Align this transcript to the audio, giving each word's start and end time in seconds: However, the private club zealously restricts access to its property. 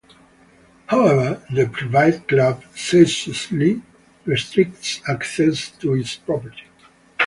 However, 0.87 1.45
the 1.53 1.67
private 1.67 2.27
club 2.27 2.63
zealously 2.75 3.83
restricts 4.25 4.99
access 5.07 5.69
to 5.79 5.93
its 5.93 6.15
property. 6.15 6.63